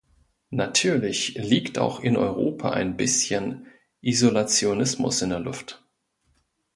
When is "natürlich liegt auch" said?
0.49-1.99